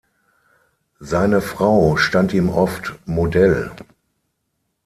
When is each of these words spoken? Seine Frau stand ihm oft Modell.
Seine 0.99 1.41
Frau 1.41 1.95
stand 1.95 2.33
ihm 2.33 2.49
oft 2.49 2.95
Modell. 3.05 3.69